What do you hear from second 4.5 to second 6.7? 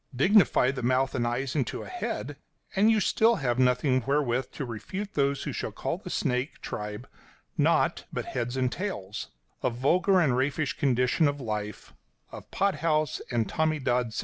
to refute those who shall call the snake